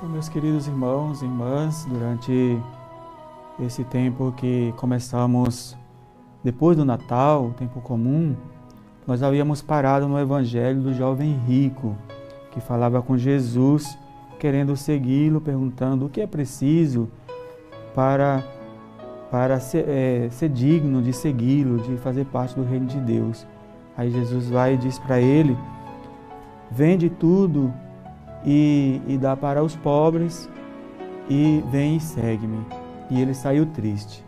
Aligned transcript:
Meus 0.00 0.28
queridos 0.28 0.68
irmãos 0.68 1.22
e 1.22 1.24
irmãs, 1.24 1.84
durante 1.84 2.56
esse 3.58 3.82
tempo 3.82 4.32
que 4.36 4.72
começamos 4.76 5.76
depois 6.42 6.76
do 6.76 6.84
Natal, 6.84 7.46
o 7.46 7.52
tempo 7.52 7.80
comum, 7.80 8.36
nós 9.04 9.24
havíamos 9.24 9.60
parado 9.60 10.06
no 10.06 10.16
Evangelho 10.16 10.80
do 10.80 10.94
jovem 10.94 11.32
rico, 11.32 11.96
que 12.52 12.60
falava 12.60 13.02
com 13.02 13.18
Jesus, 13.18 13.98
querendo 14.38 14.76
segui-lo, 14.76 15.40
perguntando 15.40 16.06
o 16.06 16.08
que 16.08 16.20
é 16.20 16.28
preciso 16.28 17.10
para, 17.92 18.44
para 19.32 19.58
ser, 19.58 19.84
é, 19.88 20.28
ser 20.30 20.48
digno 20.48 21.02
de 21.02 21.12
segui-lo, 21.12 21.78
de 21.78 21.96
fazer 21.96 22.24
parte 22.26 22.54
do 22.54 22.62
reino 22.62 22.86
de 22.86 23.00
Deus. 23.00 23.44
Aí 23.96 24.12
Jesus 24.12 24.48
vai 24.48 24.74
e 24.74 24.78
diz 24.78 24.96
para 24.96 25.20
ele: 25.20 25.58
vende 26.70 27.10
tudo 27.10 27.74
e, 28.44 29.00
e 29.06 29.18
dá 29.18 29.36
para 29.36 29.62
os 29.62 29.76
pobres 29.76 30.48
e 31.28 31.62
vem 31.70 31.96
e 31.96 32.00
segue-me. 32.00 32.64
E 33.10 33.20
ele 33.20 33.34
saiu 33.34 33.66
triste. 33.66 34.24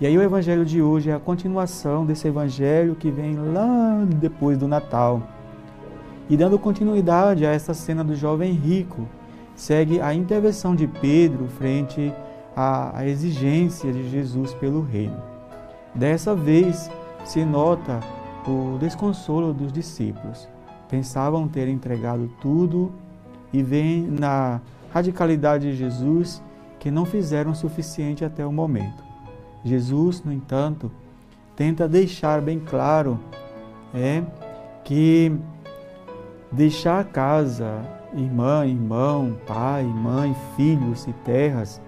E 0.00 0.06
aí 0.06 0.16
o 0.16 0.22
evangelho 0.22 0.64
de 0.64 0.80
hoje 0.80 1.10
é 1.10 1.14
a 1.14 1.18
continuação 1.18 2.06
desse 2.06 2.28
evangelho 2.28 2.94
que 2.94 3.10
vem 3.10 3.34
lá 3.34 4.04
depois 4.16 4.56
do 4.56 4.68
Natal. 4.68 5.22
E 6.30 6.36
dando 6.36 6.58
continuidade 6.58 7.44
a 7.44 7.50
essa 7.50 7.74
cena 7.74 8.04
do 8.04 8.14
jovem 8.14 8.52
rico, 8.52 9.08
segue 9.56 10.00
a 10.00 10.14
intervenção 10.14 10.76
de 10.76 10.86
Pedro 10.86 11.48
frente 11.48 12.12
à, 12.54 13.04
exigência 13.06 13.92
de 13.92 14.08
Jesus 14.08 14.54
pelo 14.54 14.82
reino. 14.82 15.20
Dessa 15.94 16.34
vez 16.34 16.88
se 17.24 17.44
nota 17.44 17.98
o 18.46 18.78
desconsolo 18.78 19.52
dos 19.52 19.72
discípulos. 19.72 20.48
Pensavam 20.88 21.48
ter 21.48 21.66
entregado 21.66 22.30
tudo 22.40 22.92
e 23.52 23.62
vem 23.62 24.02
na 24.02 24.60
radicalidade 24.92 25.70
de 25.70 25.76
Jesus 25.76 26.42
que 26.78 26.90
não 26.90 27.04
fizeram 27.04 27.52
o 27.52 27.56
suficiente 27.56 28.24
até 28.24 28.46
o 28.46 28.52
momento. 28.52 29.02
Jesus, 29.64 30.22
no 30.22 30.32
entanto, 30.32 30.90
tenta 31.56 31.88
deixar 31.88 32.40
bem 32.40 32.60
claro 32.60 33.18
é 33.94 34.22
que 34.84 35.32
deixar 36.52 37.04
casa, 37.04 37.82
irmã, 38.14 38.66
irmão, 38.66 39.36
pai, 39.46 39.84
mãe, 39.84 40.34
filhos 40.56 41.06
e 41.06 41.12
terras 41.24 41.80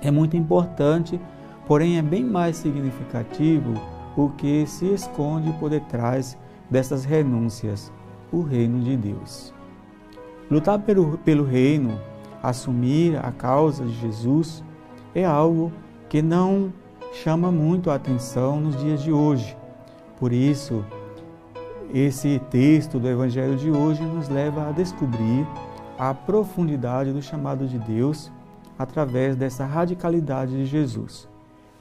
é 0.00 0.10
muito 0.10 0.36
importante, 0.36 1.18
porém 1.66 1.98
é 1.98 2.02
bem 2.02 2.24
mais 2.24 2.56
significativo 2.56 3.74
o 4.16 4.28
que 4.30 4.66
se 4.66 4.86
esconde 4.92 5.52
por 5.54 5.70
detrás 5.70 6.38
dessas 6.70 7.04
renúncias, 7.04 7.92
o 8.30 8.42
reino 8.42 8.80
de 8.80 8.96
Deus. 8.96 9.52
Lutar 10.50 10.78
pelo, 10.80 11.18
pelo 11.18 11.44
reino, 11.44 11.98
assumir 12.42 13.16
a 13.16 13.32
causa 13.32 13.84
de 13.84 13.94
Jesus, 14.00 14.62
é 15.14 15.24
algo 15.24 15.72
que 16.08 16.20
não 16.20 16.72
chama 17.12 17.50
muito 17.50 17.90
a 17.90 17.94
atenção 17.94 18.60
nos 18.60 18.76
dias 18.76 19.02
de 19.02 19.10
hoje. 19.10 19.56
Por 20.18 20.32
isso, 20.32 20.84
esse 21.92 22.40
texto 22.50 22.98
do 22.98 23.08
Evangelho 23.08 23.56
de 23.56 23.70
hoje 23.70 24.02
nos 24.02 24.28
leva 24.28 24.68
a 24.68 24.72
descobrir 24.72 25.46
a 25.98 26.12
profundidade 26.12 27.12
do 27.12 27.22
chamado 27.22 27.66
de 27.66 27.78
Deus 27.78 28.30
através 28.78 29.36
dessa 29.36 29.64
radicalidade 29.64 30.52
de 30.52 30.66
Jesus. 30.66 31.28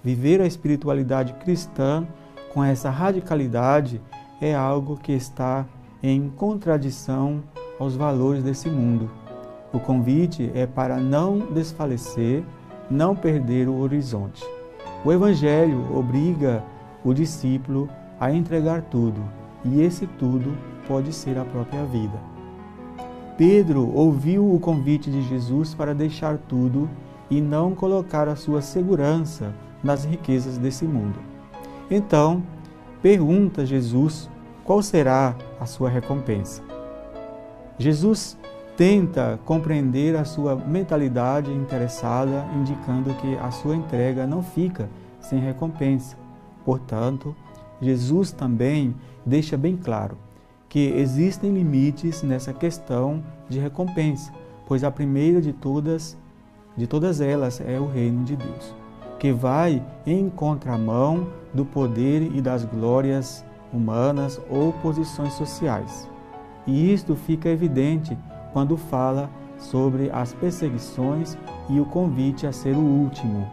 Viver 0.03 0.39
a 0.39 0.45
espiritualidade 0.45 1.33
cristã 1.43 2.07
com 2.53 2.63
essa 2.63 2.89
radicalidade 2.89 3.99
é 4.39 4.53
algo 4.53 4.97
que 4.97 5.11
está 5.11 5.65
em 6.01 6.29
contradição 6.29 7.41
aos 7.83 7.95
valores 7.95 8.43
desse 8.43 8.69
mundo. 8.69 9.09
O 9.71 9.79
convite 9.79 10.51
é 10.53 10.65
para 10.65 10.97
não 10.97 11.39
desfalecer, 11.39 12.43
não 12.89 13.15
perder 13.15 13.67
o 13.67 13.79
horizonte. 13.79 14.43
O 15.03 15.11
Evangelho 15.11 15.85
obriga 15.95 16.63
o 17.03 17.13
discípulo 17.13 17.89
a 18.19 18.31
entregar 18.31 18.83
tudo, 18.83 19.21
e 19.65 19.81
esse 19.81 20.07
tudo 20.07 20.55
pode 20.87 21.11
ser 21.11 21.37
a 21.37 21.43
própria 21.43 21.83
vida. 21.85 22.17
Pedro 23.37 23.91
ouviu 23.93 24.53
o 24.53 24.59
convite 24.59 25.09
de 25.09 25.21
Jesus 25.23 25.73
para 25.73 25.93
deixar 25.93 26.37
tudo 26.37 26.89
e 27.29 27.41
não 27.41 27.73
colocar 27.73 28.27
a 28.27 28.35
sua 28.35 28.61
segurança 28.61 29.53
nas 29.83 30.05
riquezas 30.05 30.57
desse 30.57 30.85
mundo. 30.85 31.19
Então, 31.89 32.43
pergunta 33.01 33.65
Jesus 33.65 34.29
qual 34.63 34.81
será 34.81 35.35
a 35.59 35.65
sua 35.65 35.89
recompensa. 35.89 36.72
Jesus 37.77 38.37
tenta 38.75 39.39
compreender 39.45 40.15
a 40.15 40.25
sua 40.25 40.55
mentalidade 40.55 41.51
interessada, 41.51 42.45
indicando 42.55 43.13
que 43.15 43.35
a 43.37 43.51
sua 43.51 43.75
entrega 43.75 44.25
não 44.25 44.41
fica 44.41 44.89
sem 45.19 45.39
recompensa. 45.39 46.17
Portanto, 46.65 47.35
Jesus 47.81 48.31
também 48.31 48.95
deixa 49.25 49.57
bem 49.57 49.75
claro 49.77 50.17
que 50.69 50.79
existem 50.79 51.53
limites 51.53 52.23
nessa 52.23 52.51
questão 52.51 53.23
de 53.47 53.59
recompensa, 53.59 54.31
pois 54.65 54.83
a 54.83 54.89
primeira 54.89 55.39
de 55.39 55.53
todas, 55.53 56.17
de 56.75 56.87
todas 56.87 57.21
elas 57.21 57.61
é 57.61 57.79
o 57.79 57.85
reino 57.85 58.23
de 58.23 58.35
Deus, 58.35 58.73
que 59.19 59.31
vai 59.31 59.83
em 60.05 60.29
contramão 60.29 61.27
do 61.53 61.63
poder 61.63 62.35
e 62.35 62.41
das 62.41 62.65
glórias 62.65 63.45
humanas 63.71 64.41
ou 64.49 64.73
posições 64.73 65.33
sociais. 65.33 66.09
E 66.65 66.93
isto 66.93 67.15
fica 67.15 67.49
evidente 67.49 68.17
quando 68.51 68.77
fala 68.77 69.29
sobre 69.57 70.09
as 70.11 70.33
perseguições 70.33 71.37
e 71.69 71.79
o 71.79 71.85
convite 71.85 72.45
a 72.45 72.51
ser 72.51 72.75
o 72.75 72.81
último. 72.81 73.49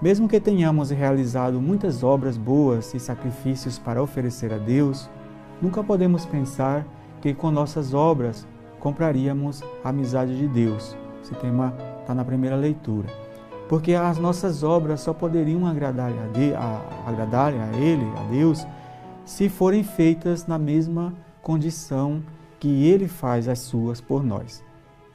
Mesmo 0.00 0.28
que 0.28 0.40
tenhamos 0.40 0.90
realizado 0.90 1.60
muitas 1.60 2.02
obras 2.02 2.36
boas 2.36 2.92
e 2.92 2.98
sacrifícios 2.98 3.78
para 3.78 4.02
oferecer 4.02 4.52
a 4.52 4.58
Deus, 4.58 5.08
nunca 5.60 5.82
podemos 5.82 6.26
pensar 6.26 6.84
que 7.20 7.32
com 7.32 7.50
nossas 7.50 7.94
obras 7.94 8.46
compraríamos 8.80 9.62
a 9.84 9.90
amizade 9.90 10.36
de 10.36 10.48
Deus. 10.48 10.96
Esse 11.22 11.34
tema 11.36 11.72
está 12.00 12.12
na 12.14 12.24
primeira 12.24 12.56
leitura. 12.56 13.08
Porque 13.68 13.94
as 13.94 14.18
nossas 14.18 14.64
obras 14.64 15.00
só 15.00 15.14
poderiam 15.14 15.66
agradar 15.66 16.10
a, 16.10 16.26
de, 16.36 16.52
a, 16.52 16.80
agradar 17.06 17.54
a 17.54 17.76
Ele, 17.78 18.04
a 18.18 18.22
Deus, 18.24 18.66
se 19.24 19.48
forem 19.48 19.84
feitas 19.84 20.48
na 20.48 20.58
mesma 20.58 21.14
condição 21.42 22.22
que 22.60 22.86
Ele 22.86 23.08
faz 23.08 23.48
as 23.48 23.58
suas 23.58 24.00
por 24.00 24.22
nós, 24.22 24.64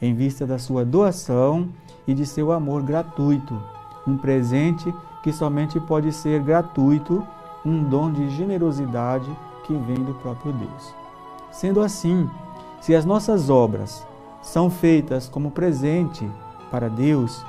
em 0.02 0.14
vista 0.14 0.46
da 0.46 0.60
sua 0.60 0.84
doação 0.84 1.70
e 2.06 2.14
de 2.14 2.26
seu 2.26 2.52
amor 2.52 2.84
gratuito, 2.84 3.60
um 4.06 4.18
presente 4.18 4.94
que 5.24 5.32
somente 5.32 5.80
pode 5.80 6.12
ser 6.12 6.42
gratuito, 6.42 7.26
um 7.66 7.84
dom 7.84 8.12
de 8.12 8.30
generosidade 8.32 9.30
que 9.66 9.74
vem 9.74 10.04
do 10.04 10.14
próprio 10.16 10.54
Deus. 10.54 10.94
Sendo 11.52 11.82
assim, 11.82 12.30
se 12.80 12.94
as 12.94 13.06
nossas 13.06 13.50
obras 13.50 14.06
são 14.42 14.70
feitas 14.70 15.28
como 15.28 15.52
presente 15.52 16.30
para 16.70 16.90
Deus, 16.90 17.44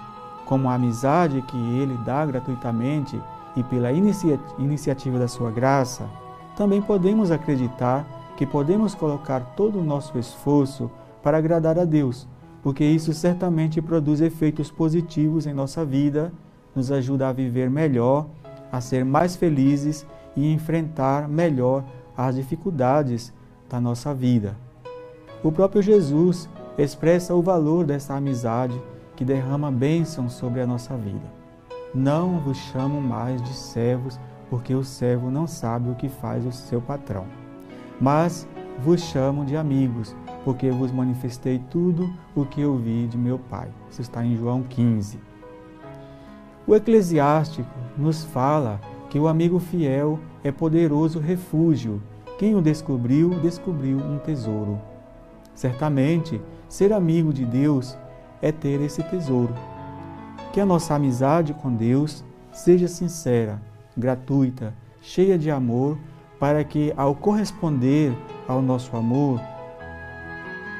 como 0.46 0.68
a 0.68 0.74
amizade 0.74 1.42
que 1.42 1.56
Ele 1.56 1.96
dá 2.04 2.24
gratuitamente 2.24 3.20
e 3.54 3.62
pela 3.62 3.92
inicia 3.92 4.40
iniciativa 4.58 5.18
da 5.18 5.28
Sua 5.28 5.50
graça, 5.50 6.08
também 6.56 6.80
podemos 6.80 7.30
acreditar 7.30 8.06
que 8.38 8.46
podemos 8.46 8.94
colocar 8.94 9.40
todo 9.56 9.80
o 9.80 9.84
nosso 9.84 10.16
esforço 10.16 10.88
para 11.24 11.38
agradar 11.38 11.76
a 11.76 11.84
Deus, 11.84 12.28
porque 12.62 12.84
isso 12.84 13.12
certamente 13.12 13.82
produz 13.82 14.20
efeitos 14.20 14.70
positivos 14.70 15.44
em 15.44 15.52
nossa 15.52 15.84
vida, 15.84 16.32
nos 16.72 16.92
ajuda 16.92 17.28
a 17.28 17.32
viver 17.32 17.68
melhor, 17.68 18.28
a 18.70 18.80
ser 18.80 19.04
mais 19.04 19.34
felizes 19.34 20.06
e 20.36 20.52
enfrentar 20.52 21.28
melhor 21.28 21.82
as 22.16 22.36
dificuldades 22.36 23.34
da 23.68 23.80
nossa 23.80 24.14
vida. 24.14 24.56
O 25.42 25.50
próprio 25.50 25.82
Jesus 25.82 26.48
expressa 26.78 27.34
o 27.34 27.42
valor 27.42 27.84
dessa 27.84 28.14
amizade 28.14 28.80
que 29.16 29.24
derrama 29.24 29.68
bênção 29.68 30.28
sobre 30.28 30.60
a 30.60 30.66
nossa 30.66 30.96
vida. 30.96 31.26
Não 31.92 32.38
vos 32.38 32.56
chamo 32.56 33.00
mais 33.00 33.42
de 33.42 33.52
servos, 33.52 34.16
porque 34.48 34.76
o 34.76 34.84
servo 34.84 35.28
não 35.28 35.48
sabe 35.48 35.90
o 35.90 35.96
que 35.96 36.08
faz 36.08 36.46
o 36.46 36.52
seu 36.52 36.80
patrão 36.80 37.26
mas 38.00 38.46
vos 38.78 39.00
chamo 39.00 39.44
de 39.44 39.56
amigos, 39.56 40.14
porque 40.44 40.70
vos 40.70 40.92
manifestei 40.92 41.60
tudo 41.70 42.12
o 42.34 42.44
que 42.44 42.64
ouvi 42.64 43.06
de 43.06 43.18
meu 43.18 43.38
Pai. 43.38 43.68
Isso 43.90 44.00
está 44.00 44.24
em 44.24 44.36
João 44.36 44.62
15. 44.62 45.18
O 46.66 46.74
eclesiástico 46.74 47.68
nos 47.96 48.24
fala 48.24 48.80
que 49.10 49.18
o 49.18 49.26
amigo 49.26 49.58
fiel 49.58 50.20
é 50.44 50.52
poderoso 50.52 51.18
refúgio. 51.18 52.02
Quem 52.38 52.54
o 52.54 52.62
descobriu, 52.62 53.30
descobriu 53.40 53.98
um 53.98 54.18
tesouro. 54.18 54.78
Certamente, 55.54 56.40
ser 56.68 56.92
amigo 56.92 57.32
de 57.32 57.44
Deus 57.44 57.96
é 58.40 58.52
ter 58.52 58.80
esse 58.80 59.02
tesouro. 59.02 59.54
Que 60.52 60.60
a 60.60 60.66
nossa 60.66 60.94
amizade 60.94 61.52
com 61.54 61.74
Deus 61.74 62.24
seja 62.52 62.86
sincera, 62.86 63.60
gratuita, 63.96 64.72
cheia 65.00 65.38
de 65.38 65.50
amor 65.50 65.98
para 66.38 66.64
que, 66.64 66.92
ao 66.96 67.14
corresponder 67.14 68.16
ao 68.46 68.62
nosso 68.62 68.96
amor, 68.96 69.40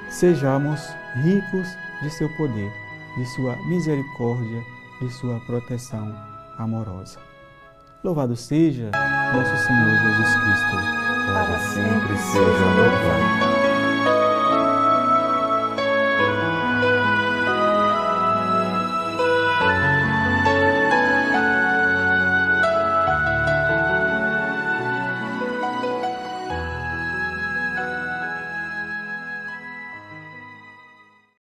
sejamos 0.09 0.81
ricos 1.23 1.69
de 2.03 2.11
seu 2.11 2.29
poder, 2.37 2.73
de 3.17 3.27
sua 3.27 3.57
misericórdia, 3.67 4.63
de 5.01 5.11
sua 5.11 5.41
proteção 5.41 6.15
amorosa. 6.59 7.19
Louvado 8.05 8.37
seja 8.37 8.91
nosso 9.35 9.67
Senhor 9.67 9.99
Jesus 9.99 10.37
Cristo. 10.37 10.77
Para 11.27 11.59
sempre 11.59 12.17
seja 12.17 12.65
louvado. 12.65 13.38